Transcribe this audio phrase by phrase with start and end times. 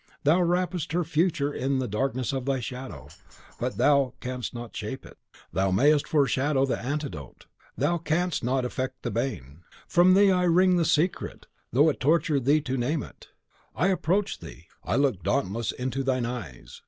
[0.23, 3.09] Thou wrappest her future in the darkness of thy shadow,
[3.59, 5.19] but thou canst not shape it.
[5.53, 7.45] Thou mayest foreshow the antidote;
[7.77, 9.61] thou canst not effect the bane.
[9.87, 13.27] From thee I wring the secret, though it torture thee to name it.
[13.75, 16.79] I approach thee, I look dauntless into thine eyes.